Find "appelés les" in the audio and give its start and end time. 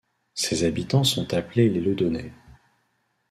1.35-1.79